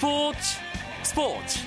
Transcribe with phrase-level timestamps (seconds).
[0.00, 0.38] 스포츠
[1.02, 1.58] 스포츠.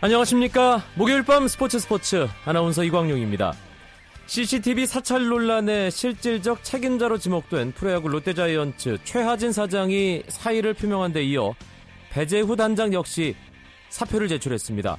[0.00, 0.84] 안녕하십니까.
[0.94, 2.28] 목요일 밤 스포츠 스포츠.
[2.44, 3.52] 아나운서 이광용입니다.
[4.26, 11.52] CCTV 사찰 논란의 실질적 책임자로 지목된 프로야구 롯데자이언츠 최하진 사장이 사의를 표명한 데 이어
[12.10, 13.34] 배재후 단장 역시
[13.88, 14.98] 사표를 제출했습니다.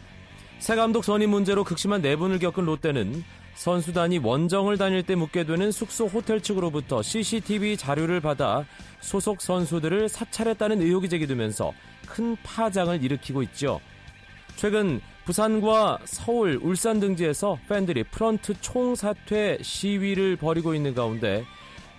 [0.59, 3.23] 새 감독 선임 문제로 극심한 내분을 겪은 롯데는
[3.55, 8.65] 선수단이 원정을 다닐 때 묵게 되는 숙소 호텔 측으로부터 CCTV 자료를 받아
[8.99, 11.71] 소속 선수들을 사찰했다는 의혹이 제기되면서
[12.07, 13.79] 큰 파장을 일으키고 있죠.
[14.55, 21.43] 최근 부산과 서울, 울산 등지에서 팬들이 프런트 총사퇴 시위를 벌이고 있는 가운데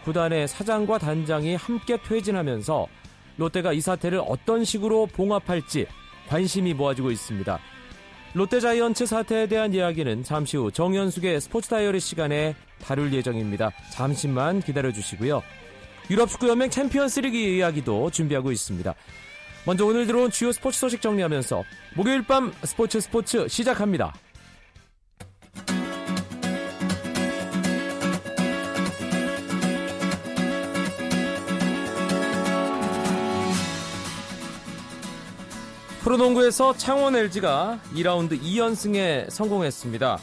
[0.04, 2.86] 구단의 사장과 단장이 함께 퇴진하면서
[3.36, 5.86] 롯데가 이 사태를 어떤 식으로 봉합할지
[6.28, 7.58] 관심이 모아지고 있습니다.
[8.36, 13.70] 롯데자이언츠 사태에 대한 이야기는 잠시 후 정현숙의 스포츠 다이어리 시간에 다룰 예정입니다.
[13.90, 15.42] 잠시만 기다려 주시고요.
[16.10, 18.94] 유럽 축구연맹 챔피언스 리그 이야기도 준비하고 있습니다.
[19.64, 24.12] 먼저 오늘 들어온 주요 스포츠 소식 정리하면서 목요일 밤 스포츠 스포츠 시작합니다.
[36.06, 40.18] 프로농구에서 창원 LG가 2라운드 2연승에 성공했습니다.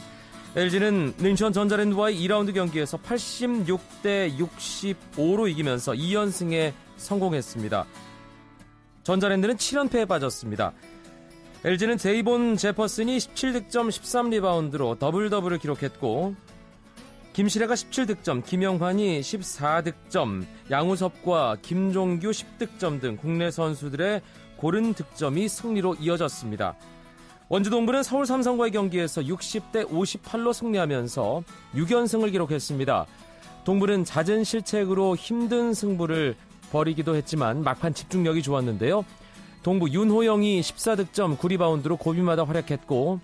[0.56, 7.84] LG는 인천 전자랜드와의 2라운드 경기에서 86대 65로 이기면서 2연승에 성공했습니다.
[9.02, 10.72] 전자랜드는 7연패에 빠졌습니다.
[11.64, 16.34] LG는 데이본 제퍼슨이 17득점 13리바운드로 더블 더블을 기록했고
[17.34, 24.22] 김시래가 17득점, 김영환이 14득점, 양우섭과 김종규 10득점 등 국내 선수들의
[24.64, 26.74] 고른 득점이 승리로 이어졌습니다.
[27.50, 31.42] 원주동부는 서울 삼성과의 경기에서 60대 58로 승리하면서
[31.74, 33.04] 6연승을 기록했습니다.
[33.66, 36.34] 동부는 잦은 실책으로 힘든 승부를
[36.72, 39.04] 벌이기도 했지만 막판 집중력이 좋았는데요.
[39.62, 43.20] 동부 윤호영이 14득점 9리바운드로 고비마다 활약했고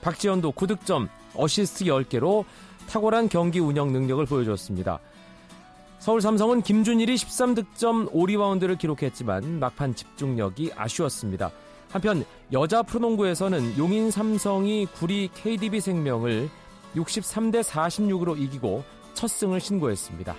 [0.00, 2.44] 박지현도 9득점 어시스트 10개로
[2.88, 5.00] 탁월한 경기 운영 능력을 보여줬습니다.
[6.04, 11.50] 서울 삼성은 김준일이 13득점 5리바운드를 기록했지만 막판 집중력이 아쉬웠습니다.
[11.90, 16.50] 한편 여자 프로농구에서는 용인 삼성이 구리 KDB 생명을
[16.94, 20.36] 63대 46으로 이기고 첫 승을 신고했습니다.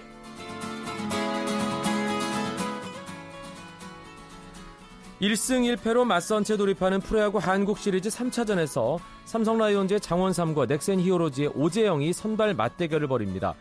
[5.19, 12.13] 1승 1패로 맞선 채 돌입하는 프로야구 한국 시리즈 3차전에서 삼성 라이온즈의 장원삼과 넥센 히어로즈의 오재영이
[12.13, 13.55] 선발 맞대결을 벌입니다.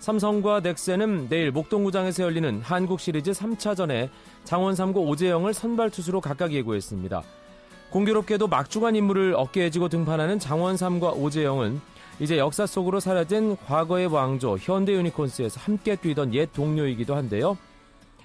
[0.00, 4.08] 삼성과 넥센은 내일 목동구장에서 열리는 한국 시리즈 3차전에
[4.44, 7.22] 장원삼과 오재영을 선발 투수로 각각 예고했습니다.
[7.90, 11.80] 공교롭게도 막중한 임무를 어깨에 지고 등판하는 장원삼과 오재영은
[12.20, 17.56] 이제 역사 속으로 사라진 과거의 왕조 현대 유니콘스에서 함께 뛰던 옛 동료이기도 한데요.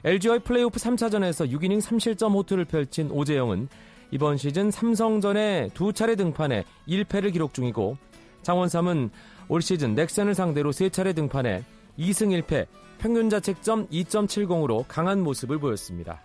[0.03, 3.69] LG와의 플레이오프 3차전에서 6이닝 3실점 호투를 펼친 오재영은
[4.11, 7.97] 이번 시즌 삼성전에 두 차례 등판해 1패를 기록 중이고
[8.41, 9.11] 장원삼은
[9.47, 11.63] 올 시즌 넥센을 상대로 세 차례 등판해
[11.97, 12.67] 2승 1패,
[12.97, 16.21] 평균 자책점 2.70으로 강한 모습을 보였습니다.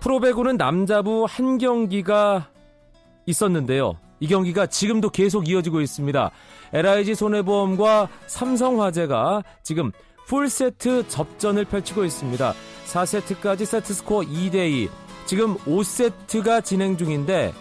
[0.00, 2.48] 프로배구는 남자부 한 경기가
[3.26, 3.98] 있었는데요.
[4.20, 6.30] 이 경기가 지금도 계속 이어지고 있습니다.
[6.72, 9.92] LIG 손해보험과 삼성화재가 지금
[10.26, 12.54] 풀세트 접전을 펼치고 있습니다.
[12.86, 14.88] 4세트까지 세트스코어 2대2.
[15.26, 17.52] 지금 5세트가 진행 중인데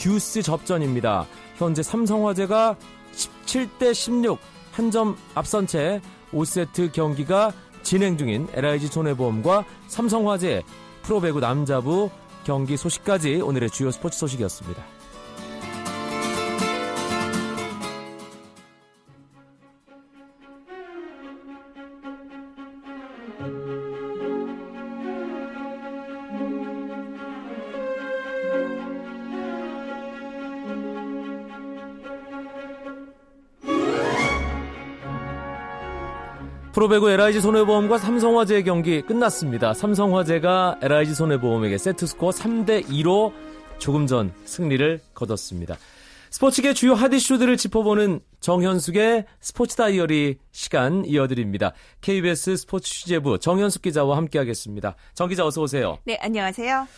[0.00, 1.26] 듀스 접전입니다.
[1.56, 2.76] 현재 삼성화재가
[3.12, 4.38] 17대 16
[4.72, 6.00] 한 점 앞선 채
[6.32, 7.52] 5세트 경기가
[7.82, 10.62] 진행 중인 LIG 손해보험과 삼성화재
[11.02, 12.08] 프로배구 남자부
[12.44, 14.99] 경기 소식까지 오늘의 주요 스포츠 소식이었습니다.
[36.80, 39.74] 프로배구 LIG 손해보험과 삼성화재의 경기 끝났습니다.
[39.74, 43.34] 삼성화재가 LIG 손해보험에게 세트스코어 3대2로
[43.76, 45.76] 조금 전 승리를 거뒀습니다.
[46.30, 51.74] 스포츠계 주요 핫이슈들을 짚어보는 정현숙의 스포츠 다이어리 시간 이어드립니다.
[52.00, 54.96] KBS 스포츠 취재부 정현숙 기자와 함께하겠습니다.
[55.12, 55.98] 정 기자 어서 오세요.
[56.06, 56.88] 네, 안녕하세요.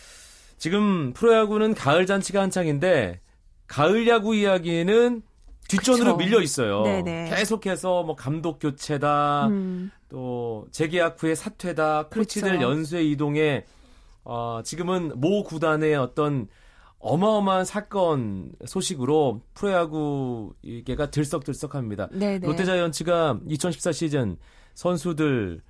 [0.59, 3.19] 지금 프로야구는 가을 잔치가 한창인데
[3.67, 5.23] 가을 야구 이야기는
[5.67, 6.17] 뒷전으로 그쵸.
[6.17, 6.83] 밀려 있어요.
[6.83, 7.29] 네네.
[7.29, 9.91] 계속해서 뭐 감독 교체다, 음.
[10.09, 12.65] 또 재계약 후에 사퇴다, 코치들 그렇죠.
[12.69, 13.65] 연쇄 이동에
[14.23, 16.47] 어, 지금은 모 구단의 어떤
[16.99, 22.07] 어마어마한 사건 소식으로 프로야구계가 들썩들썩합니다.
[22.11, 22.47] 네네.
[22.47, 24.37] 롯데자이언츠가 2014 시즌
[24.73, 25.61] 선수들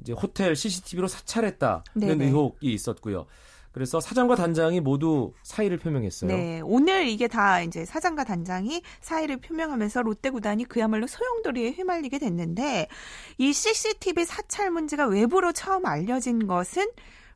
[0.00, 2.24] 이제 호텔 CCTV로 사찰했다는 네네.
[2.26, 3.26] 의혹이 있었고요.
[3.72, 6.28] 그래서 사장과 단장이 모두 사의를 표명했어요.
[6.28, 12.88] 네, 오늘 이게 다 이제 사장과 단장이 사의를 표명하면서 롯데 구단이 그야말로 소용돌이에 휘말리게 됐는데
[13.38, 16.86] 이 CCTV 사찰 문제가 외부로 처음 알려진 것은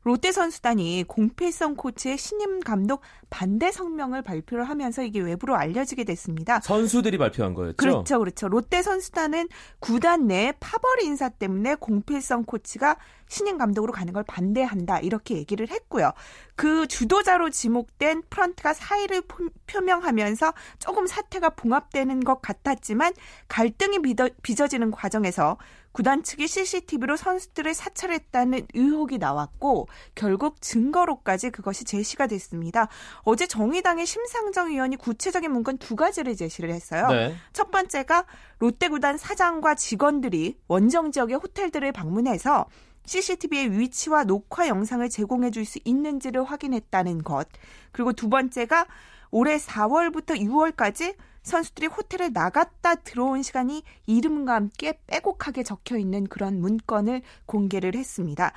[0.07, 6.61] 롯데 선수단이 공필성 코치의 신임 감독 반대 성명을 발표를 하면서 이게 외부로 알려지게 됐습니다.
[6.61, 7.75] 선수들이 발표한 거였죠?
[7.75, 8.19] 그렇죠.
[8.19, 8.47] 그렇죠.
[8.47, 9.49] 롯데 선수단은
[9.79, 12.95] 구단 내 파벌 인사 때문에 공필성 코치가
[13.27, 14.99] 신임 감독으로 가는 걸 반대한다.
[14.99, 16.13] 이렇게 얘기를 했고요.
[16.55, 19.23] 그 주도자로 지목된 프런트가 사의를
[19.67, 23.11] 표명하면서 조금 사태가 봉합되는 것 같았지만
[23.49, 23.99] 갈등이
[24.41, 25.57] 빚어지는 과정에서
[25.97, 32.87] 구단 측이 CCTV로 선수들을 사찰했다는 의혹이 나왔고 결국 증거로까지 그것이 제시가 됐습니다.
[33.23, 37.07] 어제 정의당의 심상정 의원이 구체적인 문건 두 가지를 제시를 했어요.
[37.07, 37.35] 네.
[37.51, 38.25] 첫 번째가
[38.59, 42.67] 롯데 구단 사장과 직원들이 원정 지역의 호텔들을 방문해서
[43.07, 47.47] CCTV의 위치와 녹화 영상을 제공해 줄 수 있는지를 확인했다는 것.
[47.91, 48.85] 그리고 두 번째가
[49.31, 51.15] 올해 4월부터 6월까지
[51.47, 58.51] 선수들이 호텔에 나갔다 들어온 시간이 이름과 함께 빼곡하게 적혀 있는 그런 문건을 공개를 했습니다.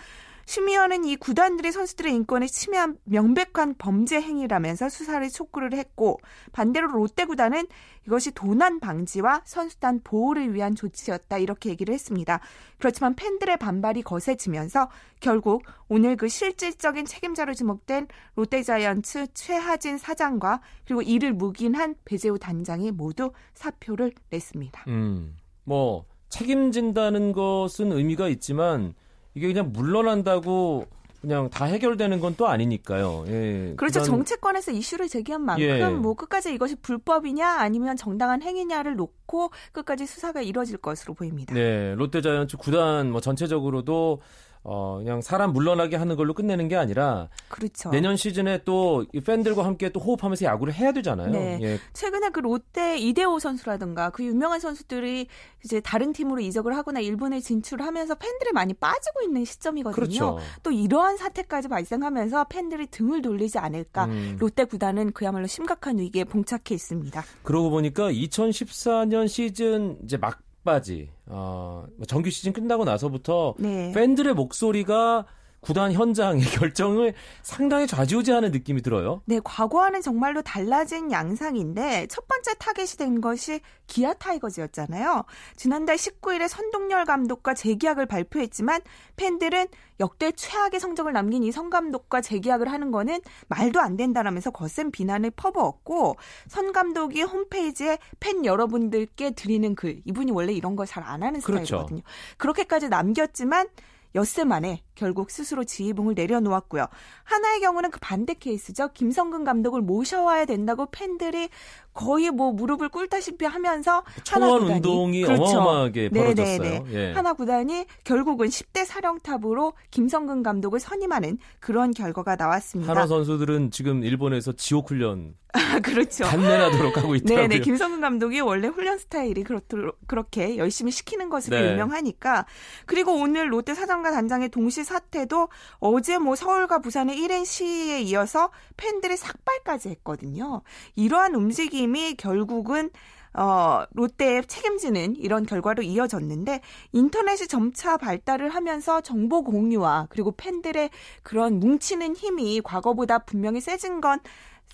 [0.51, 6.19] 심의원은 이 구단들이 선수들의 인권을 침해한 명백한 범죄 행위라면서 수사를 촉구를 했고
[6.51, 7.69] 반대로 롯데 구단은
[8.05, 12.41] 이것이 도난 방지와 선수단 보호를 위한 조치였다 이렇게 얘기를 했습니다.
[12.79, 21.33] 그렇지만 팬들의 반발이 거세지면서 결국 오늘 그 실질적인 책임자로 지목된 롯데자이언츠 최하진 사장과 그리고 이를
[21.33, 24.85] 묵인한 배재우 단장이 모두 사표를 냈습니다.
[24.89, 28.95] 음, 뭐 책임진다는 것은 의미가 있지만
[29.35, 30.87] 이게 그냥 물러난다고
[31.21, 33.25] 그냥 다 해결되는 건 또 아니니까요.
[33.29, 33.75] 예.
[33.77, 34.03] 그렇죠.
[34.03, 35.87] 정치권에서 이슈를 제기한 만큼 예.
[35.91, 41.53] 뭐 끝까지 이것이 불법이냐 아니면 정당한 행위냐를 놓고 끝까지 수사가 이뤄질 것으로 보입니다.
[41.53, 44.23] 네, 롯데자이언츠 구단 뭐 전체적으로도
[44.63, 47.91] 어, 그냥 사람 물러나게 하는 걸로 끝내는 게 아니라 그렇죠.
[47.91, 51.31] 내년 시즌에 또 팬들과 함께 또 호흡하면서 야구를 해야 되잖아요.
[51.31, 51.59] 네.
[51.63, 51.79] 예.
[51.95, 55.29] 최근에 그 롯데 이대호 선수라든가 그 유명한 선수들이
[55.65, 59.95] 이제 다른 팀으로 이적을 하거나 일본에 진출하면서 팬들이 많이 빠지고 있는 시점이거든요.
[59.95, 60.39] 그렇죠.
[60.63, 64.37] 또 이러한 사태까지 발생하면서 팬들이 등을 돌리지 않을까 음.
[64.39, 67.25] 롯데 구단은 그야말로 심각한 위기에 봉착해 있습니다.
[67.43, 73.93] 그러고 보니까 2014년 시즌 이제 막 막바지 어, 뭐 정규 시즌 끝나고 나서부터 네.
[73.93, 75.27] 팬들의 목소리가
[75.61, 79.23] 구단 현장의 결정을 상당히 좌지우지하는 느낌이 들어요.
[79.27, 85.25] 네, 과거와는 정말로 달라진 양상인데 첫 번째 타겟이 된 것이 기아 타이거즈였잖아요.
[85.57, 88.81] 지난달 19일에 선동열 감독과 재계약을 발표했지만
[89.17, 89.67] 팬들은
[90.01, 96.17] 역대 최악의 성적을 남긴 이성 감독과 재계약을 하는 거는 말도 안 된다라면서 거센 비난을 퍼부었고
[96.49, 101.65] 선 감독이 홈페이지에 팬 여러분들께 드리는 글 이분이 원래 이런 걸 잘 안 하는 그렇죠.
[101.65, 102.03] 스타일이거든요.
[102.39, 103.69] 그렇게까지 남겼지만
[104.17, 106.87] 엿새 만에 결국 스스로 지휘봉을 내려놓았고요.
[107.25, 108.91] 하나의 경우는 그 반대 케이스죠.
[108.93, 111.49] 김성근 감독을 모셔와야 된다고 팬들이
[111.95, 115.43] 거의 뭐 무릎을 꿇다시피 하면서 청원 운동이 그렇죠.
[115.43, 116.59] 어마어마하게 벌어졌어요.
[116.59, 116.85] 네네네.
[116.93, 117.13] 예.
[117.13, 122.93] 하나 구단이 결국은 10대 사령탑으로 김성근 감독을 선임하는 그런 결과가 나왔습니다.
[122.93, 126.25] 하나 선수들은 지금 일본에서 지옥 훈련 아, 그렇죠.
[126.25, 127.49] 단내나도록 하고 있더라고요.
[127.49, 127.61] 네네.
[127.63, 131.73] 김성근 감독이 원래 훈련 스타일이 그렇도록, 그렇게 열심히 시키는 것으로 네.
[131.73, 132.47] 유명하니까.
[132.87, 139.17] 그리고 오늘 롯데 사장과 단장의 동시 사태도 어제 뭐 서울과 부산의 1인 시위에 이어서 팬들의
[139.17, 140.63] 삭발까지 했거든요.
[140.97, 142.91] 이러한 움직임 움직임이 결국은
[143.33, 146.61] 어, 롯데에 책임지는 이런 결과로 이어졌는데
[146.93, 150.91] 인터넷이 점차 발달을 하면서 정보 공유와 그리고 팬들의
[151.23, 154.19] 그런 뭉치는 힘이 과거보다 분명히 세진 건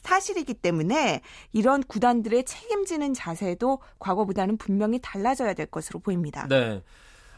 [0.02, 1.20] 사실이기 때문에
[1.52, 6.46] 이런 구단들의 책임지는 자세도 과거보다는 분명히 달라져야 될 것으로 보입니다.
[6.48, 6.82] 네.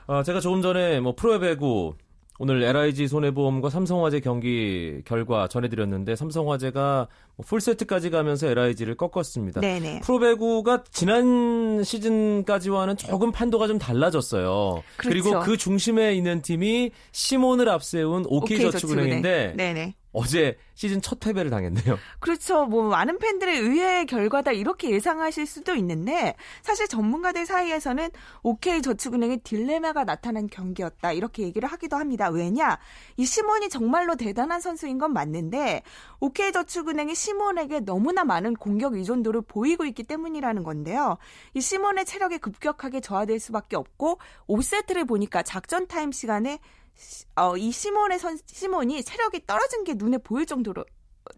[0.06, 1.94] 어, 제가 조금 전에 뭐 프로배구
[2.40, 9.60] 오늘 LIG 손해보험과 삼성화재 경기 결과 전해드렸는데 삼성화재가 뭐 풀세트까지 가면서 LIG를 꺾었습니다.
[9.60, 10.00] 네네.
[10.00, 14.82] 프로배구가 지난 시즌까지와는 조금 판도가 좀 달라졌어요.
[14.96, 15.08] 그렇죠.
[15.08, 21.98] 그리고 그 중심에 있는 팀이 시몬을 앞세운 OK저축은행인데 OK 어제 시즌 첫 패배를 당했네요.
[22.20, 22.64] 그렇죠.
[22.66, 28.10] 뭐 많은 팬들의 의외의 결과다 이렇게 예상하실 수도 있는데 사실 전문가들 사이에서는
[28.42, 32.28] OK 저축은행의 딜레마가 나타난 경기였다 이렇게 얘기를 하기도 합니다.
[32.28, 32.78] 왜냐?
[33.16, 35.82] 이 시몬이 정말로 대단한 선수인 건 맞는데
[36.20, 41.18] OK 저축은행이 시몬에게 너무나 많은 공격 의존도를 보이고 있기 때문이라는 건데요.
[41.54, 46.58] 이 시몬의 체력이 급격하게 저하될 수밖에 없고 5세트를 보니까 작전 타임 시간에
[47.36, 50.84] 어, 이 시몬의 선 시몬이 체력이 떨어진 게 눈에 보일 정도로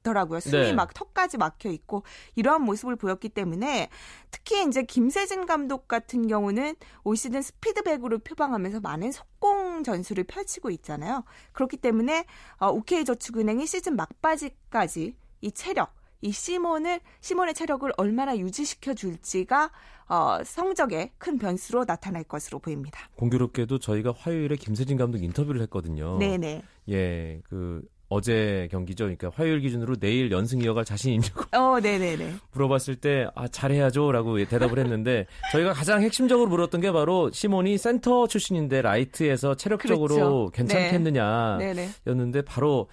[0.03, 0.41] 더라고요.
[0.41, 0.73] 숨이 네.
[0.73, 2.05] 막 턱까지 막혀 있고
[2.37, 3.89] 이러한 모습을 보였기 때문에
[4.31, 11.25] 특히 이제 김세진 감독 같은 경우는 올 시즌 스피드백으로 표방하면서 많은 속공 전술을 펼치고 있잖아요.
[11.53, 12.25] 그렇기 때문에
[12.59, 19.71] 어, OK저축은행이 시즌 막바지까지 이 체력 이 시몬을 시몬의 체력을 얼마나 유지시켜 줄지가
[20.09, 23.09] 어, 성적에 큰 변수로 나타날 것으로 보입니다.
[23.17, 26.19] 공교롭게도 저희가 화요일에 김세진 감독 인터뷰를 했거든요.
[26.19, 26.63] 네네.
[26.91, 29.05] 예, 그 어제 경기죠.
[29.05, 32.35] 그러니까 화요일 기준으로 내일 연승 이어갈 자신 있냐고 어, 네네네.
[32.53, 38.27] 물어봤을 때 아, 잘해야죠 라고 대답을 했는데 저희가 가장 핵심적으로 물었던 게 바로 시몬이 센터
[38.27, 40.51] 출신인데 라이트에서 체력적으로 그렇죠.
[40.53, 42.43] 괜찮겠느냐였는데 네네.
[42.45, 42.89] 바로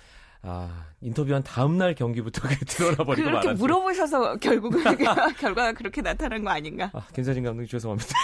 [0.50, 3.54] 아, 인터뷰한 다음 날 경기부터 그게 드러나 버리고 그렇게 말았죠.
[3.62, 4.82] 물어보셔서 결국은
[5.38, 6.90] 결과가 그렇게 나타난 거 아닌가?
[6.94, 8.16] 아, 김세진 감독님 죄송합니다.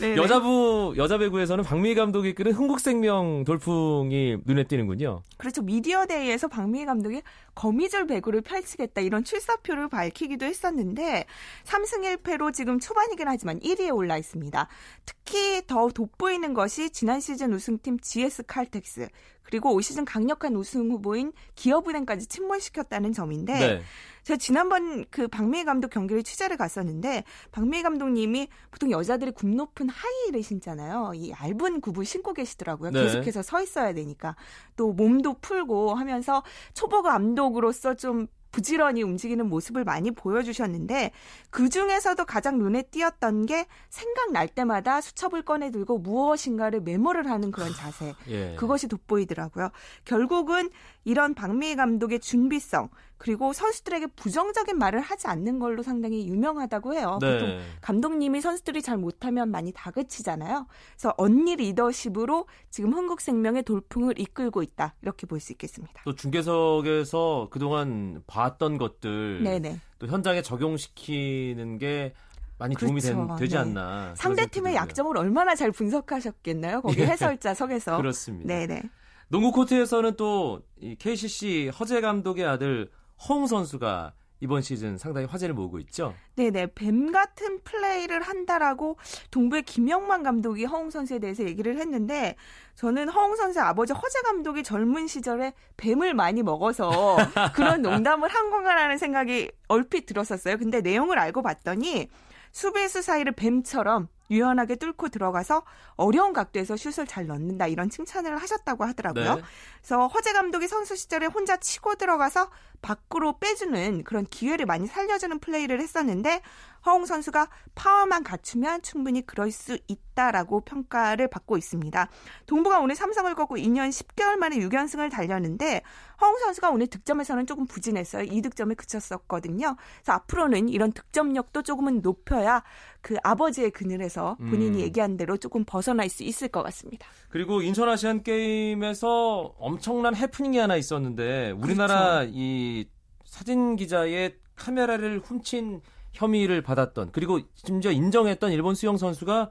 [0.00, 0.16] 네네.
[0.20, 5.22] 여자부 여자 배구에서는 박미 감독이 이끄는 흥국생명 돌풍이 눈에 띄는군요.
[5.36, 5.62] 그렇죠.
[5.62, 7.22] 미디어 데이에서 박미희 감독이
[7.54, 11.26] 거미줄 배구를 펼치겠다 이런 출사표를 밝히기도 했었는데
[11.64, 14.68] 3승 1패로 지금 초반이긴 하지만 1위에 올라 있습니다.
[15.06, 19.08] 특히 더 돋보이는 것이 지난 시즌 우승팀 GS 칼텍스
[19.48, 23.82] 그리고 올 시즌 강력한 우승 후보인 기업은행까지 침몰시켰다는 점인데 네.
[24.24, 30.42] 제가 지난번 그 박미희 감독 경기를 취재를 갔었는데 박미희 감독님이 보통 여자들이 굽 높은 하이힐을
[30.42, 31.12] 신잖아요.
[31.14, 32.90] 이 얇은 굽을 신고 계시더라고요.
[32.90, 33.04] 네.
[33.04, 34.36] 계속해서 서 있어야 되니까
[34.76, 36.42] 또 몸도 풀고 하면서
[36.74, 41.12] 초보 감독으로서 좀 부지런히 움직이는 모습을 많이 보여주셨는데
[41.50, 47.72] 그 중에서도 가장 눈에 띄었던 게 생각날 때마다 수첩을 꺼내 들고 무엇인가를 메모를 하는 그런
[47.74, 48.14] 자세.
[48.28, 48.54] 예.
[48.56, 49.70] 그것이 돋보이더라고요.
[50.04, 50.70] 결국은
[51.08, 57.18] 이런 박미희 감독의 준비성 그리고 선수들에게 부정적인 말을 하지 않는 걸로 상당히 유명하다고 해요.
[57.22, 57.38] 네.
[57.38, 60.66] 보통 감독님이 선수들이 잘 못하면 많이 다그치잖아요.
[60.92, 66.02] 그래서 언니 리더십으로 지금 흥국생명의 돌풍을 이끌고 있다 이렇게 볼 수 있겠습니다.
[66.04, 69.80] 또 중계석에서 그동안 봤던 것들 네네.
[69.98, 72.12] 또 현장에 적용시키는 게
[72.58, 73.36] 많이 도움이 된- 그렇죠.
[73.36, 73.60] 되지 네.
[73.60, 73.86] 않나.
[74.00, 74.82] 그런 상대 생각이 팀의 들고요.
[74.82, 76.82] 약점을 얼마나 잘 분석하셨겠나요?
[76.82, 77.06] 거기 예.
[77.06, 77.96] 해설자 석에서.
[78.02, 78.48] 그렇습니다.
[78.52, 78.82] 네네.
[79.28, 82.90] 농구 코트에서는 또 이 KCC 허재 감독의 아들
[83.28, 86.14] 허웅 선수가 이번 시즌 상당히 화제를 모으고 있죠.
[86.36, 88.96] 네네 뱀 같은 플레이를 한다라고
[89.32, 92.36] 동부의 김영만 감독이 허웅 선수에 대해서 얘기를 했는데
[92.76, 97.16] 저는 허웅 선수의 아버지 허재 감독이 젊은 시절에 뱀을 많이 먹어서
[97.56, 100.58] 그런 농담을 한 건가라는 생각이 얼핏 들었었어요.
[100.58, 102.08] 근데 내용을 알고 봤더니
[102.52, 105.64] 수비수 사이를 뱀처럼 유연하게 뚫고 들어가서
[105.96, 109.36] 어려운 각도에서 슛을 잘 넣는다 이런 칭찬을 하셨다고 하더라고요.
[109.36, 109.42] 네.
[109.78, 112.50] 그래서 허재 감독이 선수 시절에 혼자 치고 들어가서
[112.82, 116.42] 밖으로 빼주는 그런 기회를 많이 살려주는 플레이를 했었는데
[116.86, 122.08] 허웅 선수가 파워만 갖추면 충분히 그럴 수 있다라고 평가를 받고 있습니다.
[122.46, 125.82] 동부가 오늘 삼성을 꺾고 2년 10개월 만에 6연승을 달렸는데
[126.20, 128.24] 허웅 선수가 오늘 득점에서는 조금 부진했어요.
[128.24, 129.76] 2득점에 그쳤었거든요.
[129.96, 132.62] 그래서 앞으로는 이런 득점력도 조금은 높여야
[133.00, 134.80] 그 아버지의 그늘에서 본인이 음.
[134.80, 137.06] 얘기한 대로 조금 벗어날 수 있을 것 같습니다.
[137.28, 142.32] 그리고 인천 아시안 게임에서 엄청난 해프닝이 하나 있었는데 우리나라 그렇죠.
[142.34, 142.86] 이
[143.24, 145.80] 사진 기자의 카메라를 훔친
[146.12, 149.50] 혐의를 받았던 그리고 심지어 인정했던 일본 수영 선수가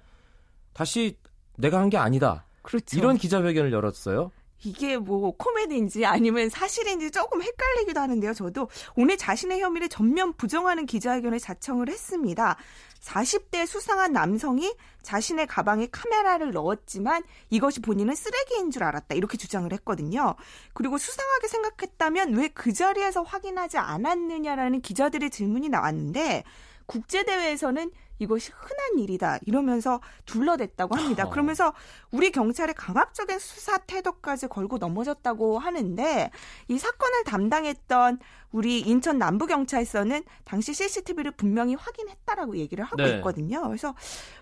[0.73, 1.17] 다시
[1.57, 2.45] 내가 한 게 아니다.
[2.61, 2.97] 그렇죠.
[2.97, 4.31] 이런 기자회견을 열었어요.
[4.63, 8.33] 이게 뭐 코미디인지 아니면 사실인지 조금 헷갈리기도 하는데요.
[8.33, 12.57] 저도 오늘 자신의 혐의를 전면 부정하는 기자회견을 자청을 했습니다.
[13.01, 19.15] 40대 수상한 남성이 자신의 가방에 카메라를 넣었지만 이것이 본인은 쓰레기인 줄 알았다.
[19.15, 20.35] 이렇게 주장을 했거든요.
[20.73, 26.43] 그리고 수상하게 생각했다면 왜 그 자리에서 확인하지 않았느냐라는 기자들의 질문이 나왔는데
[26.87, 29.39] 국제대회에서는 이것이 흔한 일이다.
[29.45, 31.25] 이러면서 둘러댔다고 합니다.
[31.25, 31.29] 어.
[31.29, 31.73] 그러면서
[32.11, 36.31] 우리 경찰의 강압적인 수사 태도까지 걸고 넘어졌다고 하는데
[36.67, 38.19] 이 사건을 담당했던
[38.51, 43.15] 우리 인천 남부경찰서는 당시 CCTV를 분명히 확인했다라고 얘기를 하고 네.
[43.15, 43.67] 있거든요.
[43.67, 43.93] 그래서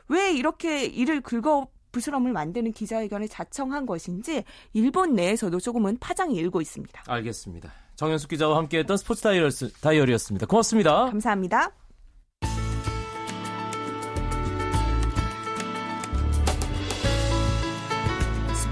[0.07, 7.03] 왜 이렇게 일을 긁어 부스럼을 만드는 기자회견을 자청한 것인지 일본 내에서도 조금은 파장이 일고 있습니다.
[7.07, 7.71] 알겠습니다.
[7.95, 9.51] 정현숙 기자와 함께했던 스포츠 다이어리,
[9.81, 10.45] 다이어리였습니다.
[10.45, 11.05] 고맙습니다.
[11.05, 11.84] 감사합니다.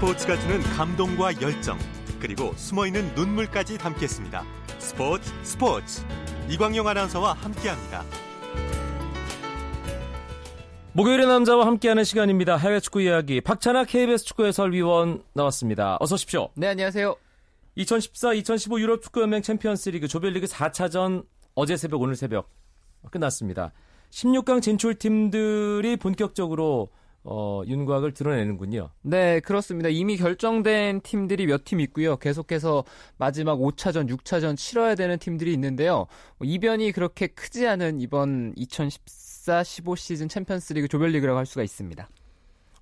[0.04, 1.78] 스포츠가 주는 감동과 열정
[2.20, 4.44] 그리고 숨어있는 눈물까지 담겠습니다.
[4.78, 6.04] 스포츠 스포츠
[6.50, 8.04] 이광용 아나운서와 함께합니다.
[10.92, 12.58] 목요일의 남자와 함께하는 시간입니다.
[12.58, 15.96] 해외 축구 이야기 박찬아 KBS 축구 해설위원 나왔습니다.
[16.00, 16.50] 어서 오십시오.
[16.54, 17.16] 네, 안녕하세요.
[17.78, 22.50] 2014-2015 유럽 축구연맹 챔피언스리그 조별리그 4차전 어제 새벽 오늘 새벽
[23.10, 23.72] 끝났습니다.
[24.10, 26.90] 16강 진출 팀들이 본격적으로
[27.26, 28.90] 어, 윤곽을 드러내는군요.
[29.02, 29.88] 네, 그렇습니다.
[29.88, 32.16] 이미 결정된 팀들이 몇 팀 있고요.
[32.18, 32.84] 계속해서
[33.16, 36.06] 마지막 5차전, 6차전 치러야 되는 팀들이 있는데요.
[36.38, 42.08] 뭐 이변이 그렇게 크지 않은 이번 2014-15 시즌 챔피언스리그 조별리그라고 할 수가 있습니다.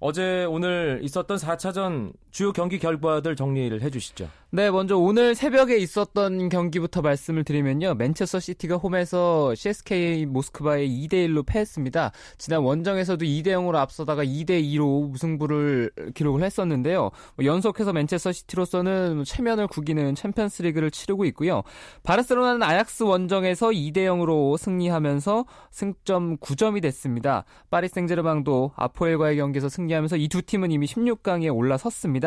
[0.01, 4.29] 어제 오늘 있었던 4차전 주요 경기 결과들 정리를 해주시죠.
[4.55, 7.95] 네, 먼저 오늘 새벽에 있었던 경기부터 말씀을 드리면요.
[7.95, 12.13] 맨체스터 시티가 홈에서 CSK 모스크바에 2대 1로 패했습니다.
[12.37, 17.11] 지난 원정에서도 2대 0으로 앞서다가 2대 2로 무승부를 기록을 했었는데요.
[17.37, 21.63] 뭐 연속해서 맨체스터 시티로서는 체면을 구기는 챔피언스리그를 치르고 있고요.
[22.03, 27.45] 바르셀로나는 아약스 원정에서 2대 0으로 승리하면서 승점 9점이 됐습니다.
[27.71, 32.22] 파리 생제르맹도 아포엘과의 경기에서 승리하면서 이 두 팀은 이미 16강에 올라섰습니다.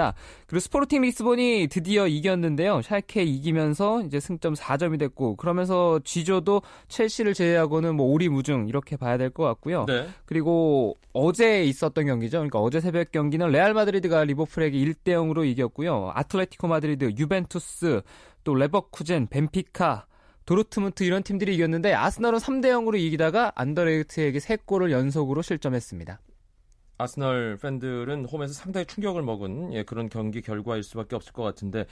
[0.48, 2.82] 그리고 스포르팅 리스본이 드디어 이겼는데요.
[2.82, 9.30] 샬케 이기면서 이제 승점 4점이 됐고 그러면서 G조도 첼시를 제외하고는 뭐 오리무중 이렇게 봐야 될
[9.30, 9.86] 것 같고요.
[9.88, 10.08] 네.
[10.26, 12.38] 그리고 어제 있었던 경기죠.
[12.38, 16.12] 그러니까 어제 새벽 경기는 레알 마드리드가 리버풀에게 1대 0으로 이겼고요.
[16.16, 18.02] 아틀레티코 마드리드, 유벤투스,
[18.44, 20.06] 또 레버쿠젠, 벤피카
[20.46, 26.20] 도르트문트 이런 팀들이 이겼는데 아스널은 3대 0으로 이기다가 안더레이트에게 3골을 연속으로 실점했습니다.
[26.98, 31.86] 아스널 팬들은 홈에서 상당히 충격을 먹은 예, 그런 경기 결과일 수밖에 없을 것 같은데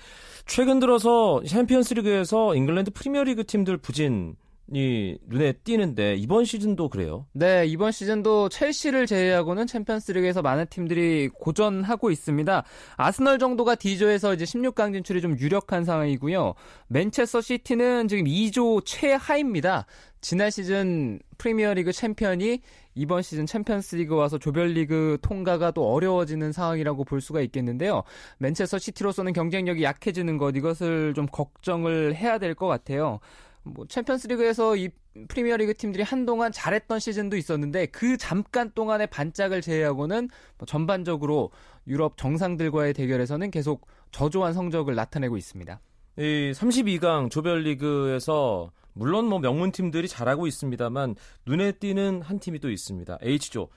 [0.45, 4.36] 최근 들어서 챔피언스리그에서 잉글랜드 프리미어리그 팀들 부진
[4.72, 7.25] 이 눈에 띄는데 이번 시즌도 그래요.
[7.34, 12.63] 네, 이번 시즌도 첼시를 제외하고는 챔피언스리그에서 많은 팀들이 고전하고 있습니다.
[12.96, 16.53] 아스널 정도가 D조에서 이제 16강 진출이 좀 유력한 상황이고요.
[16.88, 19.86] 맨체스터 시티는 지금 2조 최하입니다.
[20.22, 22.62] 지난 시즌 프리미어리그 챔피언이
[22.96, 28.03] 이번 시즌 챔피언스리그 와서 조별리그 통과가 또 어려워지는 상황이라고 볼 수가 있겠는데요.
[28.38, 33.20] 맨체스터 시티로서는 경쟁력이 약해지는 것 이것을 좀 걱정을 해야 될 것 같아요.
[33.63, 34.89] 뭐 챔피언스리그에서 이
[35.27, 41.51] 프리미어리그 팀들이 한동안 잘했던 시즌도 있었는데 그 잠깐 동안의 반짝을 제외하고는 뭐 전반적으로
[41.88, 45.80] 유럽 정상들과의 대결에서는 계속 저조한 성적을 나타내고 있습니다.
[46.17, 53.17] 이 32강 조별리그에서 물론 뭐 명문 팀들이 잘하고 있습니다만 눈에 띄는 한 팀이 또 있습니다.
[53.21, 53.69] H조.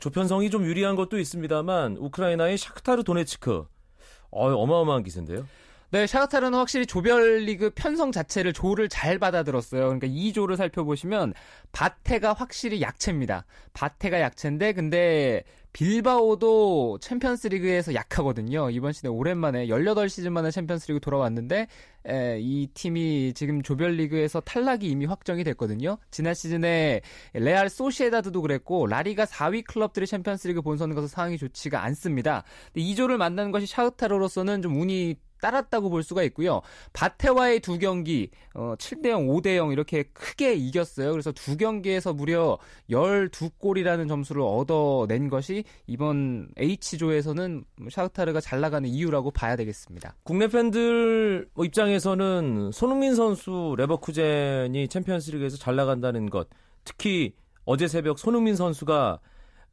[0.00, 3.64] 조편성이 좀 유리한 것도 있습니다만 우크라이나의 샤크타르 도네츠크.
[4.30, 5.46] 어, 어마어마한 기세인데요.
[5.94, 9.82] 네, 샤크타르는 확실히 조별리그 편성 자체를 조를 잘 받아들었어요.
[9.82, 11.34] 그러니까 이 조를 살펴보시면
[11.70, 13.44] 바테가 확실히 약체입니다.
[13.74, 18.70] 바테가 약체인데 근데 빌바오도 챔피언스 리그에서 약하거든요.
[18.70, 21.68] 이번 시즌에 오랜만에 18시즌 만에 챔피언스 리그 돌아왔는데
[22.08, 25.98] 에, 이 팀이 지금 조별리그에서 탈락이 이미 확정이 됐거든요.
[26.10, 27.02] 지난 시즌에
[27.34, 32.42] 레알 소시에다드도 그랬고 라리가 4위 클럽들이 챔피언스 리그 본선에 가서 상황이 좋지가 않습니다.
[32.74, 36.62] 이 조를 만난 것이 샤흐타르로서는 좀 운이 따랐다고 볼 수가 있고요.
[36.94, 41.10] 바테와의 두 경기 어, 7대 0, 5대 0 이렇게 크게 이겼어요.
[41.10, 49.54] 그래서 두 경기에서 무려 12골이라는 점수를 얻어낸 것이 이번 H조에서는 샤흐타르가 잘 나가는 이유라고 봐야
[49.56, 50.16] 되겠습니다.
[50.22, 56.48] 국내 팬들 뭐 입장에서는 손흥민 선수 레버쿠젠이 챔피언스리그에서 잘 나간다는 것,
[56.84, 57.34] 특히
[57.66, 59.20] 어제 새벽 손흥민 선수가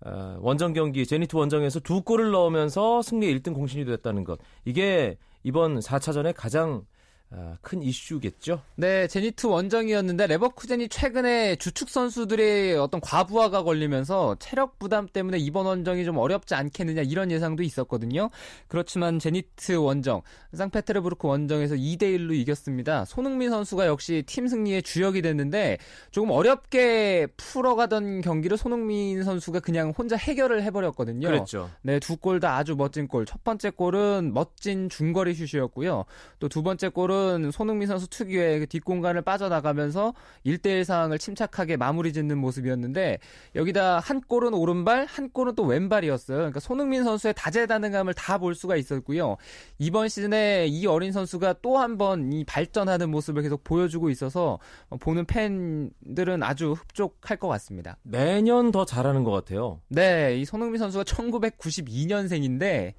[0.04, 4.40] 어, 원정 경기 제니트 원정에서 두 골을 넣으면서 승리 1등 공신이 됐다는 것.
[4.66, 6.86] 이게 이번 4차전에 가장
[7.34, 8.62] 아, 큰 이슈겠죠.
[8.76, 16.04] 네, 제니트 원정이었는데 레버쿠젠이 최근에 주축 선수들의 어떤 과부하가 걸리면서 체력 부담 때문에 이번 원정이
[16.04, 18.30] 좀 어렵지 않겠느냐 이런 예상도 있었거든요.
[18.68, 23.06] 그렇지만 제니트 원정, 상페테르부르크 원정에서 2대 1로 이겼습니다.
[23.06, 25.78] 손흥민 선수가 역시 팀 승리의 주역이 됐는데
[26.12, 31.30] 조금 어렵게 풀어가던 경기를 손흥민 선수가 그냥 혼자 해결을 해버렸거든요.
[31.30, 31.70] 그랬죠.
[31.82, 33.26] 네, 두 골 다 아주 멋진 골.
[33.26, 36.04] 첫 번째 골은 멋진 중거리 슛이었고요.
[36.40, 40.14] 또 두 번째 골은 골은 손흥민 선수 특유의 그 뒷공간을 빠져나가면서
[40.46, 43.20] 1대1 상황을 침착하게 마무리 짓는 모습이었는데
[43.56, 46.38] 여기다 한 골은 오른발, 한 골은 또 왼발이었어요.
[46.38, 49.38] 그러니까 손흥민 선수의 다재다능함을 다 볼 수가 있었고요.
[49.78, 54.58] 이번 시즌에 이 어린 선수가 또 한 번 이 발전하는 모습을 계속 보여주고 있어서
[55.00, 57.98] 보는 팬들은 아주 흡족할 것 같습니다.
[58.04, 59.80] 매년 더 잘하는 것 같아요.
[59.90, 62.94] 네, 이 손흥민 선수가 1992년생인데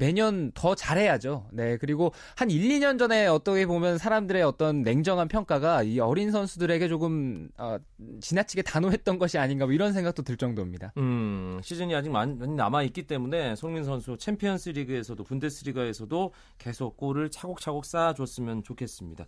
[0.00, 1.46] 매년 더 잘해야죠.
[1.52, 1.76] 네.
[1.76, 7.50] 그리고 한 1, 2년 전에 어떻게 보면 사람들의 어떤 냉정한 평가가 이 어린 선수들에게 조금
[7.58, 7.76] 어,
[8.22, 10.94] 지나치게 단호했던 것이 아닌가 뭐 이런 생각도 들 정도입니다.
[10.96, 17.84] 음, 시즌이 아직 많이 남아 있기 때문에 손흥민 선수 챔피언스 리그에서도 분데스리가에서도 계속 골을 차곡차곡
[17.84, 19.26] 쌓아줬으면 좋겠습니다.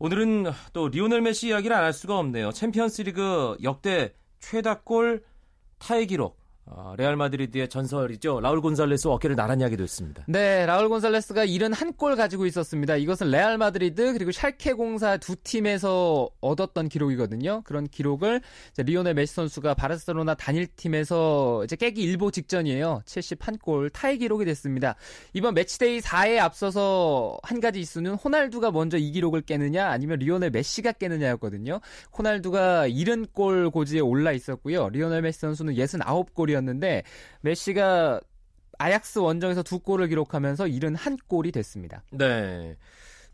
[0.00, 2.50] 오늘은 또 리오넬 메시 이야기를 안 할 수가 없네요.
[2.50, 5.22] 챔피언스 리그 역대 최다 골
[5.78, 6.39] 타이 기록
[6.72, 8.40] 어, 레알 마드리드의 전설이죠.
[8.40, 10.22] 라울 곤살레스 어깨를 나란히 하게 됐습니다.
[10.28, 12.94] 네, 라울 곤살레스가 71골 가지고 있었습니다.
[12.96, 17.62] 이것은 레알 마드리드 그리고 샬케 공사 두 팀에서 얻었던 기록이거든요.
[17.64, 18.40] 그런 기록을
[18.78, 23.02] 리오넬 메시 선수가 바르셀로나 단일 팀에서 이제 깨기 일보 직전이에요.
[23.04, 24.94] 71골 타이 기록이 됐습니다.
[25.32, 30.92] 이번 matchday 4에 앞서서 한 가지 이슈는 호날두가 먼저 이 기록을 깨느냐 아니면 리오넬 메시가
[30.92, 31.80] 깨느냐였거든요.
[32.16, 34.90] 호날두가 70골 고지에 올라 있었고요.
[34.90, 37.02] 리오넬 메시 선수는 69골이었는데 골이었는데
[37.42, 38.20] 메시가
[38.78, 42.02] 아약스 원정에서 두 골을 기록하면서 71골이 됐습니다.
[42.10, 42.76] 네.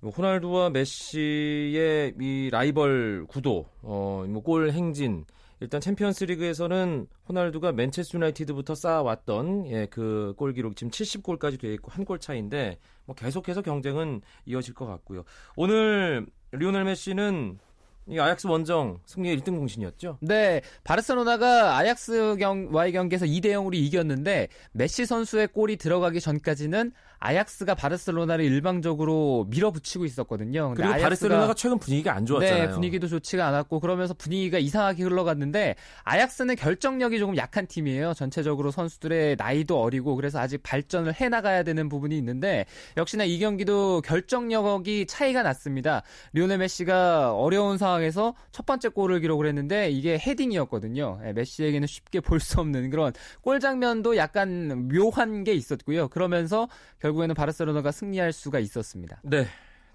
[0.01, 5.25] 뭐 호날두와 메시의 이 라이벌 구도, 어, 뭐 골 행진,
[5.61, 11.91] 일단 챔피언스 리그에서는 호날두가 맨체스터 유나이티드부터 쌓아왔던 예, 그 골 기록 지금 70골까지 돼 있고
[11.91, 15.25] 한 골 차인데 뭐 계속해서 경쟁은 이어질 것 같고요.
[15.57, 17.59] 오늘 리오넬 메시는
[18.09, 20.19] 이 아약스 원정 승리의 1등 공신이었죠?
[20.21, 20.63] 네.
[20.85, 28.45] 바르셀로나가 아약스 경, 와의 경기에서 2대 0으로 이겼는데 메시 선수의 골이 들어가기 전까지는 아약스가 바르셀로나를
[28.45, 30.75] 일방적으로 밀어붙이고 있었거든요.
[30.77, 32.67] 그리고 바르셀로나가 최근 분위기가 안 좋았잖아요.
[32.67, 35.75] 네, 분위기도 좋지가 않았고 그러면서 분위기가 이상하게 흘러갔는데
[36.05, 38.15] 아약스는 결정력이 조금 약한 팀이에요.
[38.15, 44.01] 전체적으로 선수들의 나이도 어리고 그래서 아직 발전을 해 나가야 되는 부분이 있는데 역시나 이 경기도
[44.03, 46.03] 결정력이 차이가 났습니다.
[46.33, 51.21] 리오넬 메시가 어려운 상황에서 첫 번째 골을 기록을 했는데 이게 헤딩이었거든요.
[51.23, 56.09] 네, 메시에게는 쉽게 볼 수 없는 그런 골 장면도 약간 묘한 게 있었고요.
[56.09, 56.69] 그러면서
[57.07, 59.21] 결국에는 바르셀로나가 승리할 수가 있었습니다.
[59.23, 59.47] 네.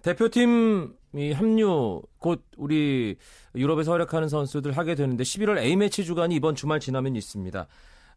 [0.02, 3.17] 대표팀 이 합류 곧 우리
[3.54, 7.67] 유럽에서 활약하는 선수들 하게 되는데 11월 A매치 주간이 이번 주말 지나면 있습니다.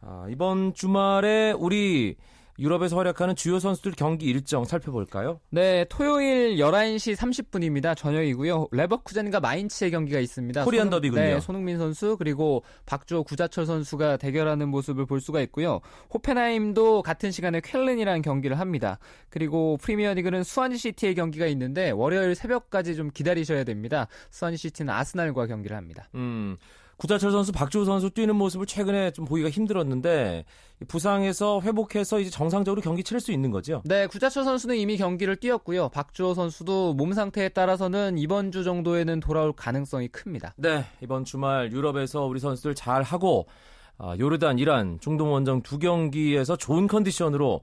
[0.00, 2.16] 아, 이번 주말에 우리
[2.58, 5.40] 유럽에서 활약하는 주요 선수들 경기 일정 살펴볼까요?
[5.50, 7.96] 네, 토요일 11시 30분입니다.
[7.96, 8.68] 저녁이고요.
[8.70, 10.64] 레버쿠젠과 마인츠의 경기가 있습니다.
[10.64, 11.20] 코리안 더비군요.
[11.20, 15.80] 네, 손흥민 선수 그리고 박주호, 구자철 선수가 대결하는 모습을 볼 수가 있고요.
[16.12, 18.98] 호펜하임도 같은 시간에 쾰른이라는 경기를 합니다.
[19.30, 24.06] 그리고 프리미어리그는 수완지 시티의 경기가 있는데 월요일 새벽까지 좀 기다리셔야 됩니다.
[24.30, 26.08] 수완지 시티는 아스날과 경기를 합니다.
[26.14, 26.56] 음.
[26.96, 30.44] 구자철 선수, 박주호 선수 뛰는 모습을 최근에 좀 보기가 힘들었는데
[30.88, 33.82] 부상에서 회복해서 이제 정상적으로 경기 치를 수 있는 거죠?
[33.84, 35.88] 네, 구자철 선수는 이미 경기를 뛰었고요.
[35.88, 40.54] 박주호 선수도 몸 상태에 따라서는 이번 주 정도에는 돌아올 가능성이 큽니다.
[40.56, 43.46] 네, 이번 주말 유럽에서 우리 선수들 잘 하고
[43.98, 47.60] 어, 요르단, 이란, 중동 원정 두 경기에서 좋은 컨디션으로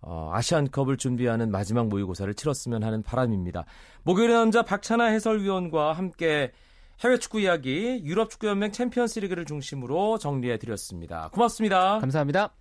[0.00, 3.64] 어, 아시안컵을 준비하는 마지막 모의고사를 치렀으면 하는 바람입니다.
[4.02, 6.52] 목요일의 남자 박찬하 해설위원과 함께
[7.00, 11.30] 해외 축구 이야기 유럽 축구 연맹 챔피언스 리그를 중심으로 정리해 드렸습니다.
[11.32, 11.98] 고맙습니다.
[11.98, 12.52] 감사합니다.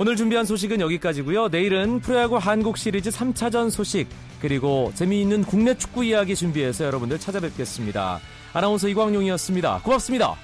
[0.00, 1.48] 오늘 준비한 소식은 여기까지고요.
[1.48, 4.06] 내일은 프로야구 한국 시리즈 3차전 소식
[4.40, 8.20] 그리고 재미있는 국내 축구 이야기 준비해서 여러분들 찾아뵙겠습니다.
[8.52, 9.80] 아나운서 이광용이었습니다.
[9.82, 10.36] 고맙습니다.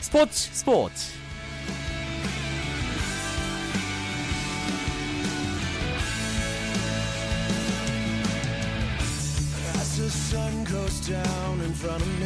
[0.00, 1.21] 스포츠 스포츠
[11.82, 12.21] front of me